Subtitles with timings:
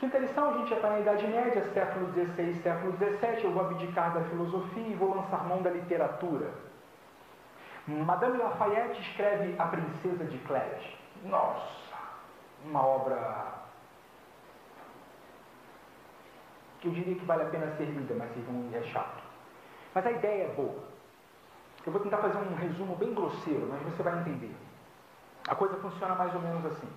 [0.00, 3.44] Quinta lição, a gente já está na Idade Média, século XVI, século XVII.
[3.44, 6.50] Eu vou abdicar da filosofia e vou lançar mão da literatura.
[7.86, 10.82] Madame Lafayette escreve A Princesa de Clés.
[11.24, 11.98] Nossa,
[12.64, 13.60] uma obra
[16.80, 18.30] que eu diria que vale a pena ser lida, mas
[18.74, 19.22] é chato.
[19.94, 20.82] Mas a ideia é boa.
[21.84, 24.56] Eu vou tentar fazer um resumo bem grosseiro, mas você vai entender.
[25.46, 26.88] A coisa funciona mais ou menos assim.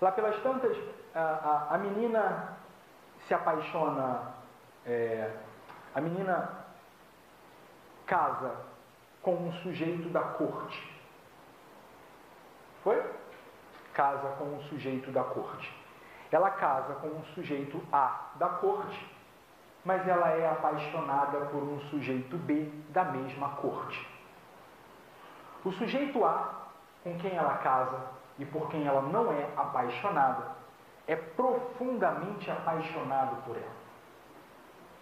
[0.00, 0.76] Lá pelas tantas,
[1.14, 2.56] a, a, a menina
[3.26, 4.32] se apaixona,
[4.86, 5.30] é,
[5.94, 6.64] a menina
[8.06, 8.54] casa
[9.22, 10.96] com um sujeito da corte.
[12.82, 13.02] Foi?
[13.92, 15.76] Casa com um sujeito da corte.
[16.30, 19.16] Ela casa com um sujeito A da corte,
[19.84, 24.08] mas ela é apaixonada por um sujeito B da mesma corte.
[25.64, 26.68] O sujeito A,
[27.02, 30.56] com quem ela casa e por quem ela não é apaixonada,
[31.06, 33.78] é profundamente apaixonado por ela.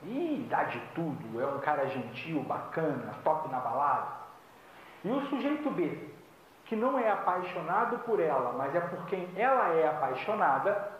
[0.04, 4.08] E dá de tudo, é um cara gentil, bacana, top na balada.
[5.04, 5.98] E o sujeito B,
[6.66, 10.96] que não é apaixonado por ela, mas é por quem ela é apaixonada,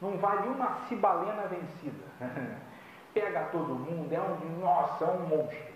[0.00, 2.04] não vale uma cibalena vencida.
[3.14, 5.74] Pega todo mundo, é um, nossa, é um monstro.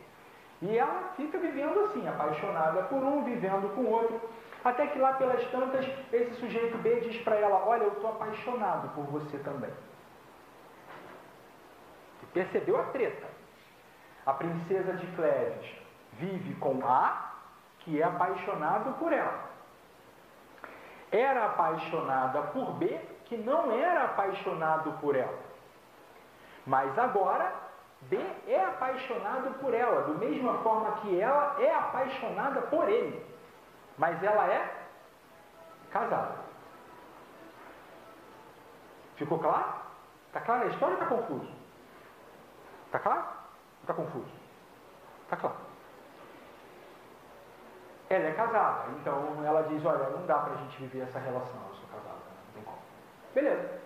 [0.61, 4.21] E ela fica vivendo assim, apaixonada por um, vivendo com o outro,
[4.69, 8.89] até que lá pelas tantas, esse sujeito B diz para ela: Olha, eu estou apaixonado
[8.95, 9.73] por você também.
[12.23, 13.27] E percebeu a treta.
[14.27, 15.71] A princesa de Cléves
[16.13, 17.33] vive com A,
[17.81, 19.49] que é apaixonado por ela.
[21.11, 25.39] Era apaixonada por B, que não era apaixonado por ela.
[26.67, 27.51] Mas agora,
[28.03, 33.38] B é apaixonado por ela, da mesma forma que ela é apaixonada por ele.
[33.99, 34.87] Mas ela é
[35.91, 36.37] casada.
[39.17, 39.83] Ficou claro?
[40.29, 41.53] Está clara a história ou está confuso?
[42.87, 43.25] Está claro?
[43.81, 44.33] Está confuso?
[45.25, 45.57] Está claro.
[48.11, 51.61] Ela é casada, então ela diz, olha, não dá para a gente viver essa relação,
[51.69, 52.15] eu sou casada,
[52.47, 52.79] não tem como.
[53.35, 53.81] Beleza.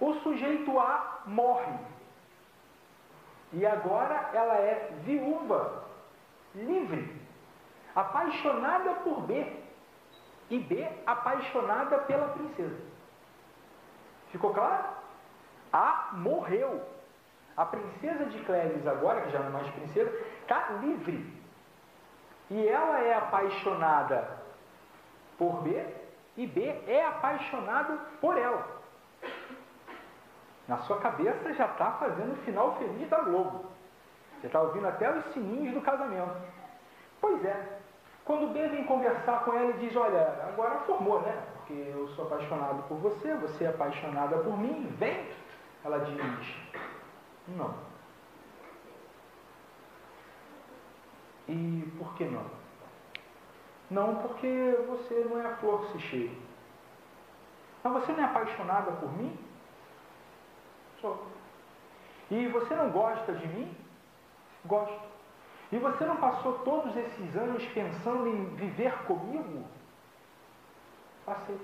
[0.00, 1.78] O sujeito A morre.
[3.52, 5.84] E agora ela é viúva,
[6.54, 7.25] livre,
[7.96, 9.64] apaixonada por B.
[10.48, 12.78] E B apaixonada pela princesa.
[14.30, 14.84] Ficou claro?
[15.72, 16.80] A morreu.
[17.56, 20.10] A princesa de Clévis agora, que já não é mais princesa,
[20.42, 21.34] está livre.
[22.50, 24.38] E ela é apaixonada
[25.38, 25.84] por B
[26.36, 28.76] e B é apaixonado por ela.
[30.68, 33.66] Na sua cabeça já está fazendo o final feliz da Globo.
[34.40, 36.36] Você está ouvindo até os sininhos do casamento.
[37.20, 37.78] Pois é.
[38.26, 41.44] Quando B vem conversar com ela e diz, olha, agora formou, né?
[41.54, 45.30] Porque eu sou apaixonado por você, você é apaixonada por mim, vem.
[45.84, 46.16] Ela diz,
[47.46, 47.74] não.
[51.48, 52.44] E por que não?
[53.88, 56.34] Não, porque você não é a flor que se cheira.
[57.84, 59.38] Mas você não é apaixonada por mim?
[61.00, 61.24] Sou.
[62.28, 63.76] E você não gosta de mim?
[64.64, 65.15] Gosto.
[65.72, 69.64] E você não passou todos esses anos pensando em viver comigo?
[71.24, 71.58] Passei.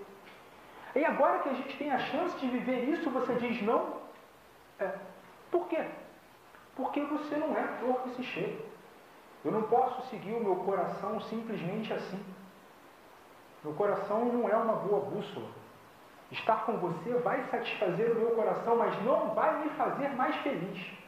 [0.94, 4.00] E agora que a gente tem a chance de viver isso, você diz não?
[4.78, 4.92] É.
[5.50, 5.86] Por quê?
[6.74, 8.58] Porque você não é flor que se cheira.
[9.44, 12.22] Eu não posso seguir o meu coração simplesmente assim.
[13.62, 15.46] Meu coração não é uma boa bússola.
[16.30, 21.01] Estar com você vai satisfazer o meu coração, mas não vai me fazer mais feliz.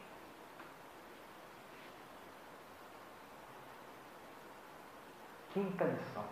[5.55, 6.23] Quinta lição.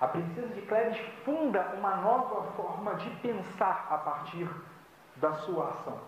[0.00, 4.48] A princesa de Cleves funda uma nova forma de pensar a partir
[5.16, 5.98] da sua ação.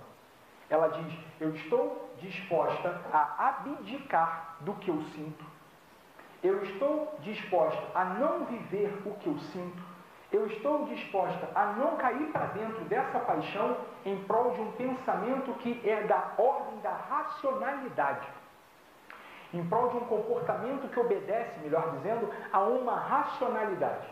[0.71, 5.45] Ela diz: Eu estou disposta a abdicar do que eu sinto.
[6.41, 9.97] Eu estou disposta a não viver o que eu sinto
[10.33, 15.53] eu estou disposta a não cair para dentro dessa paixão em prol de um pensamento
[15.61, 18.27] que é da ordem da racionalidade,
[19.53, 24.09] em prol de um comportamento que obedece, melhor dizendo, a uma racionalidade.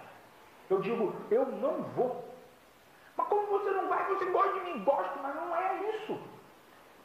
[0.70, 2.24] Eu digo, eu não vou.
[3.16, 4.04] Mas como você não vai?
[4.06, 4.84] Você gosta de mim?
[4.84, 6.18] Gosto, mas não é isso.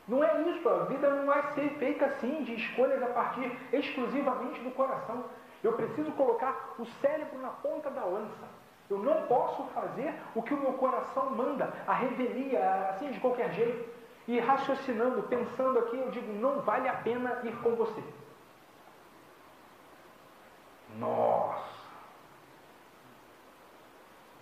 [0.08, 0.68] Não é isso.
[0.68, 5.24] A vida não vai ser feita assim, de escolhas a partir exclusivamente do coração.
[5.64, 8.48] Eu preciso colocar o cérebro na ponta da lança.
[8.90, 13.54] Eu não posso fazer o que o meu coração manda, a revelia, assim de qualquer
[13.54, 13.99] jeito.
[14.30, 18.04] E raciocinando, pensando aqui, eu digo: não vale a pena ir com você.
[20.98, 21.80] Nossa!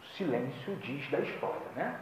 [0.01, 2.01] O silêncio diz da história, né?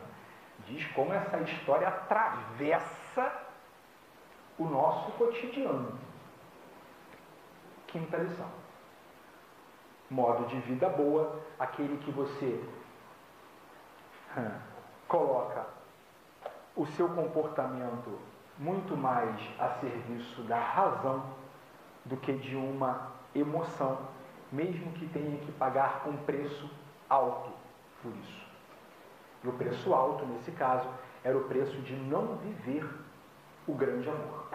[0.66, 3.42] Diz como essa história atravessa
[4.58, 5.98] o nosso cotidiano.
[7.88, 8.50] Quinta lição.
[10.10, 12.62] Modo de vida boa, aquele que você
[15.06, 15.77] coloca
[16.78, 18.16] o seu comportamento
[18.56, 21.24] muito mais a serviço da razão
[22.04, 23.98] do que de uma emoção,
[24.52, 26.70] mesmo que tenha que pagar um preço
[27.10, 27.50] alto
[28.00, 28.46] por isso.
[29.42, 30.88] E o preço alto, nesse caso,
[31.24, 32.88] era o preço de não viver
[33.66, 34.46] o grande amor.